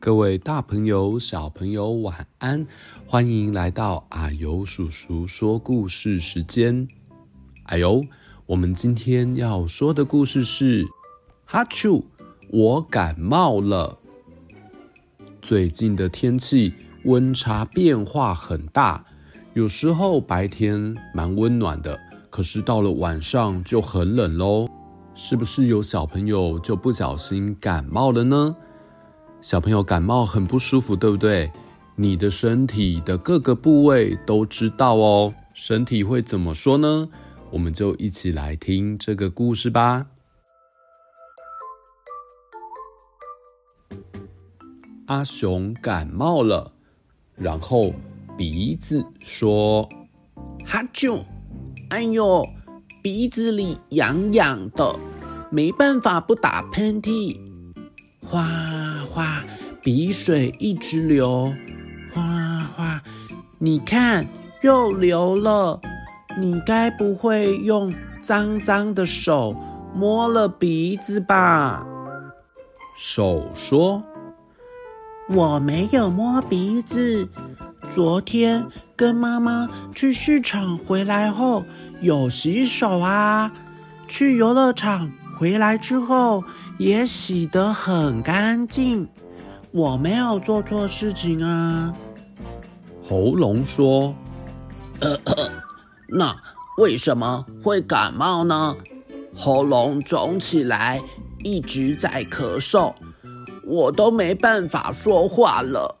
[0.00, 2.66] 各位大朋友、小朋友，晚安！
[3.06, 6.88] 欢迎来到啊呦叔叔说故事时间。
[7.64, 8.02] 啊呦，
[8.46, 10.88] 我们今天要说的故事是：
[11.44, 12.02] 哈啾，
[12.48, 13.98] 我感冒了。
[15.42, 16.72] 最近的天气
[17.04, 19.04] 温差变化很大，
[19.52, 24.66] 有时候白天蛮温暖的，可是到了晚上就很冷喽。
[25.14, 28.56] 是不是有小朋友就不小心感冒了呢？
[29.42, 31.50] 小朋友感冒很不舒服，对不对？
[31.96, 35.34] 你的身体的各个部位都知道哦。
[35.54, 37.08] 身体会怎么说呢？
[37.50, 40.06] 我们就一起来听这个故事吧。
[45.06, 46.72] 阿雄感冒了，
[47.34, 47.92] 然后
[48.38, 49.88] 鼻子说
[50.64, 51.24] ：“哈啾，
[51.88, 52.46] 哎呦，
[53.02, 54.96] 鼻子里痒痒的，
[55.50, 57.36] 没办法不打喷嚏。”
[58.30, 58.46] 哗
[59.12, 59.44] 哗，
[59.82, 61.52] 鼻水一直流，
[62.14, 62.22] 哗
[62.76, 63.02] 哗，
[63.58, 64.24] 你看
[64.62, 65.80] 又流了。
[66.38, 69.52] 你该不会用脏脏的手
[69.92, 71.84] 摸了鼻子吧？
[72.96, 74.00] 手说
[75.28, 77.28] ：“我没有摸鼻子。
[77.90, 81.64] 昨天跟妈妈去市场回来后
[82.00, 83.50] 有洗手啊，
[84.06, 85.10] 去游乐场
[85.40, 86.44] 回来之后。”
[86.78, 89.06] 也洗得很干净，
[89.70, 91.94] 我没有做错事情啊。
[93.06, 94.14] 喉咙说
[95.00, 95.14] ：“呃，
[96.08, 96.34] 那
[96.78, 98.74] 为什么会感冒呢？
[99.36, 101.02] 喉咙肿起来，
[101.44, 102.94] 一直在咳嗽，
[103.66, 105.98] 我都没办法说话了。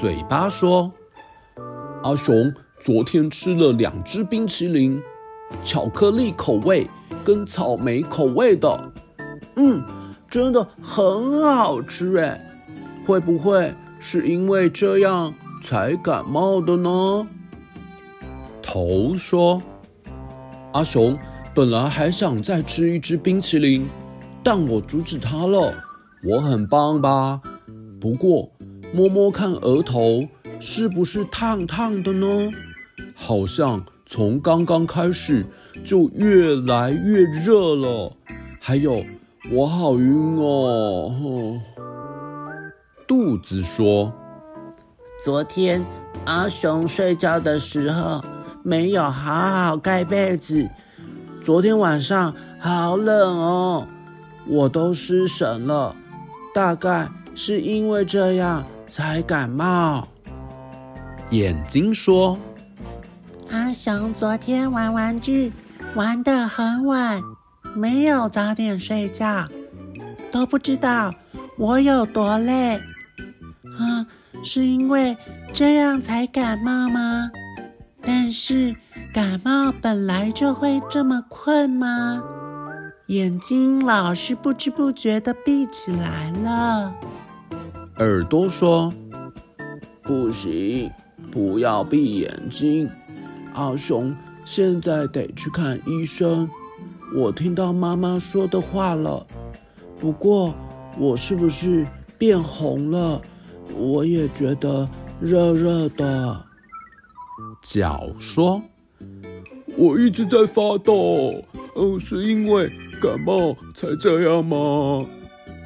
[0.00, 0.90] 嘴巴说
[2.02, 4.98] ：“阿雄昨天吃了两只冰淇淋。”
[5.64, 6.88] 巧克力口味
[7.24, 8.92] 跟草莓口味的，
[9.56, 9.82] 嗯，
[10.28, 12.40] 真的很好吃哎！
[13.06, 17.26] 会不会是因为这样才感冒的呢？
[18.62, 19.60] 头说
[20.72, 21.18] ：“阿雄
[21.54, 23.88] 本来还想再吃一支冰淇淋，
[24.42, 25.74] 但我阻止他了。
[26.22, 27.40] 我很棒吧？
[28.00, 28.50] 不过
[28.94, 30.26] 摸摸看额头
[30.60, 32.50] 是不是烫烫的呢？
[33.14, 35.46] 好像……”从刚刚开始
[35.84, 38.12] 就越来越热了，
[38.58, 39.04] 还有
[39.52, 41.60] 我好晕哦。
[43.06, 44.12] 肚子说
[45.22, 45.86] ：“昨天
[46.24, 48.20] 阿雄睡觉的时候
[48.64, 50.68] 没有好好盖被子，
[51.44, 53.86] 昨天晚上好冷哦，
[54.44, 55.94] 我都失神了，
[56.52, 60.08] 大概是因为这样才感冒。”
[61.30, 62.36] 眼睛说。
[63.50, 65.52] 阿雄昨天玩玩具
[65.96, 67.20] 玩得很晚，
[67.74, 69.48] 没有早点睡觉，
[70.30, 71.12] 都不知道
[71.58, 72.76] 我有多累。
[73.76, 74.06] 啊，
[74.44, 75.16] 是因为
[75.52, 77.30] 这样才感冒吗？
[78.02, 78.74] 但是
[79.12, 82.22] 感冒本来就会这么困吗？
[83.06, 86.94] 眼睛老是不知不觉地闭起来了。
[87.96, 88.92] 耳朵说
[90.00, 90.88] ：“不行，
[91.32, 92.88] 不要闭眼睛。”
[93.54, 96.48] 阿雄现在得去看医生，
[97.14, 99.26] 我听到妈妈说的话了。
[99.98, 100.54] 不过
[100.98, 101.86] 我是不是
[102.18, 103.20] 变红了？
[103.76, 104.88] 我也觉得
[105.20, 106.44] 热热的。
[107.62, 108.62] 脚说
[109.76, 111.42] ：“我一直在发抖，
[111.76, 112.70] 嗯，是因为
[113.00, 115.06] 感冒才这样吗？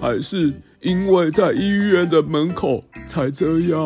[0.00, 3.80] 还是因为在医院的门口才这样？”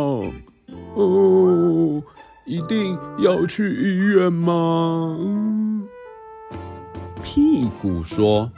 [0.95, 2.03] 哦。
[2.45, 5.17] 一定要去医院吗？
[7.23, 8.51] 屁股说：“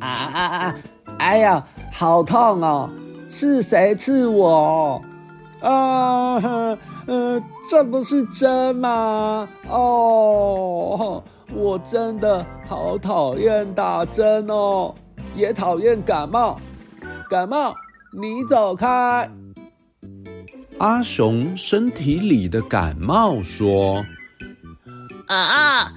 [0.00, 0.74] 啊啊啊！
[1.18, 2.90] 哎呀，好痛哦！
[3.30, 5.00] 是谁刺我？
[5.60, 9.48] 啊，嗯、呃，这不是针吗？
[9.68, 11.22] 哦，
[11.54, 14.92] 我真的好讨厌打针哦，
[15.36, 16.58] 也讨厌感冒。
[17.30, 17.72] 感冒，
[18.12, 19.30] 你走开。
[20.78, 24.04] 阿雄身体里的感冒说
[25.28, 25.92] ：“啊，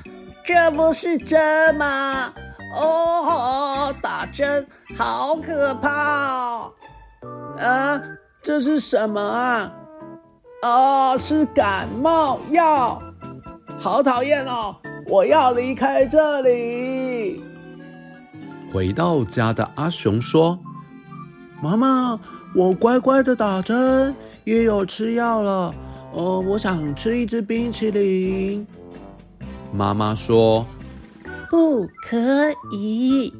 [0.45, 2.31] 这不是针吗？
[2.77, 6.73] 哦吼，打针好可怕哦！
[7.57, 8.01] 啊，
[8.43, 9.71] 这是什么啊？
[10.61, 13.01] 哦，是感冒药，
[13.79, 14.75] 好讨厌哦！
[15.07, 17.41] 我要离开这里。”
[18.71, 20.59] 回到家的阿雄说
[21.63, 22.19] ：“妈妈，
[22.53, 24.13] 我乖乖的打针，
[24.45, 25.75] 也有吃药了。
[26.13, 28.65] 呃，我想吃一支冰淇淋。”
[29.73, 30.65] 妈妈说
[31.51, 32.17] ：“不可
[32.71, 33.33] 以。”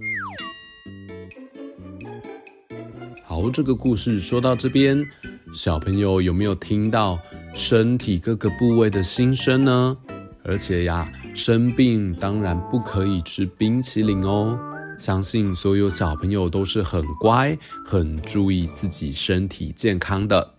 [3.24, 5.06] 好，这个故事说到这边，
[5.54, 7.18] 小朋友有没有听到
[7.54, 9.98] 身体各个部位的心声呢？
[10.44, 14.57] 而且呀，生病当然不可以吃冰淇淋哦。
[14.98, 20.55] 相信所有小朋友都是很乖、很注意自己身体健康的。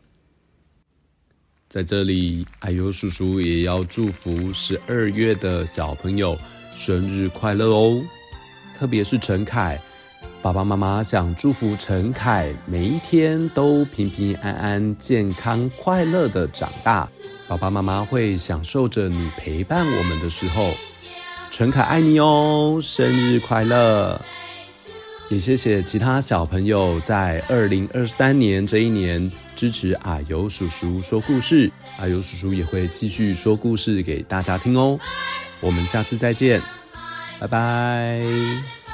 [1.69, 6.37] 在这里，啊呦叔叔也要祝福十二月的小朋友
[6.71, 8.03] 生日快乐哦！
[8.79, 9.79] 特别是陈凯，
[10.41, 17.09] 爸爸妈妈想祝福陈凯每一天都平平安安、健康快乐的长大。
[17.49, 20.73] 爸爸妈妈会享受着你陪伴我们的时候。
[21.51, 24.21] 陈凯爱你哦，生日快乐！
[25.29, 34.99] 也谢谢其他小朋友在二零二三年这一年支持阿尤叔叔说故事，阿尤叔叔也会继续说故事给大家听哦。
[35.61, 36.63] 我们下次再见，
[37.41, 38.86] 拜拜。